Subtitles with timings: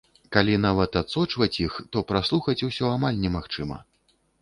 [0.37, 3.83] Калі, нават, адсочваць іх, то праслухаць усё амаль немагчыма.